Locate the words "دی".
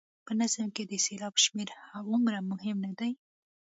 2.99-3.11